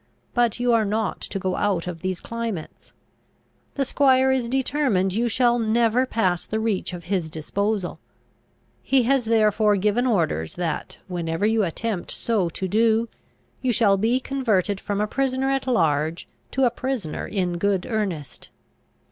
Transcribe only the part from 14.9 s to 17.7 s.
a prisoner at large to a prisoner in